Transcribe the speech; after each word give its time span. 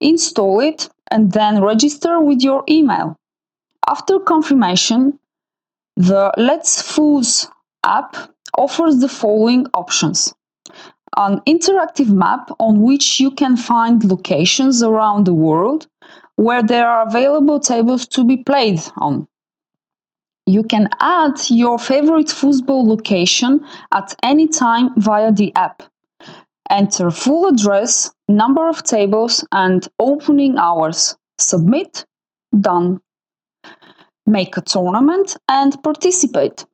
install 0.00 0.60
it, 0.60 0.88
and 1.10 1.32
then 1.32 1.62
register 1.62 2.20
with 2.20 2.40
your 2.42 2.64
email. 2.68 3.16
After 3.88 4.18
confirmation, 4.18 5.18
the 5.96 6.32
Let's 6.36 6.82
Foos 6.82 7.48
app 7.84 8.16
offers 8.56 8.98
the 8.98 9.08
following 9.08 9.66
options 9.74 10.34
an 11.16 11.40
interactive 11.46 12.08
map 12.08 12.50
on 12.58 12.82
which 12.82 13.18
you 13.20 13.30
can 13.30 13.56
find 13.56 14.04
locations 14.04 14.82
around 14.82 15.24
the 15.24 15.34
world 15.34 15.86
where 16.36 16.62
there 16.62 16.86
are 16.86 17.06
available 17.06 17.58
tables 17.58 18.06
to 18.06 18.24
be 18.24 18.36
played 18.36 18.80
on. 18.98 19.26
You 20.44 20.62
can 20.62 20.88
add 21.00 21.40
your 21.48 21.78
favorite 21.78 22.30
football 22.30 22.86
location 22.86 23.64
at 23.92 24.14
any 24.22 24.46
time 24.46 24.90
via 24.96 25.32
the 25.32 25.54
app. 25.56 25.82
Enter 26.70 27.10
full 27.10 27.46
address, 27.46 28.10
number 28.28 28.68
of 28.68 28.82
tables, 28.82 29.44
and 29.52 29.88
opening 29.98 30.58
hours. 30.58 31.16
Submit. 31.38 32.04
Done. 32.60 33.00
Make 34.26 34.56
a 34.56 34.62
tournament 34.62 35.36
and 35.48 35.80
participate. 35.82 36.64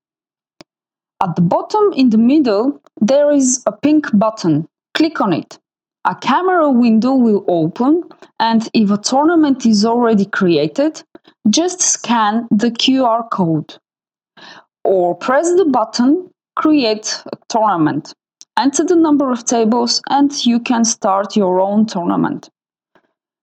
At 1.23 1.37
the 1.37 1.43
bottom 1.43 1.93
in 1.95 2.11
the 2.11 2.19
middle, 2.19 2.81
there 3.01 3.31
is 3.31 3.63
a 3.67 3.73
pink 3.73 4.07
button. 4.15 4.69
Click 4.95 5.21
on 5.21 5.33
it. 5.33 5.59
A 6.05 6.15
camera 6.15 6.71
window 6.71 7.15
will 7.15 7.45
open, 7.47 8.03
and 8.41 8.69
if 8.75 8.91
a 8.91 8.99
tournament 8.99 9.65
is 9.67 9.85
already 9.85 10.25
created, 10.25 11.03
just 11.49 11.81
scan 11.81 12.49
the 12.51 12.71
QR 12.71 13.31
code. 13.31 13.77
Or 14.85 15.15
press 15.15 15.55
the 15.55 15.65
button 15.67 16.33
Create 16.55 17.23
a 17.33 17.37
Tournament. 17.49 18.13
Enter 18.63 18.85
the 18.85 18.95
number 18.95 19.33
of 19.33 19.45
tables, 19.45 20.01
and 20.09 20.31
you 20.47 20.61
can 20.61 20.85
start 20.85 21.35
your 21.35 21.61
own 21.61 21.85
tournament. 21.85 22.49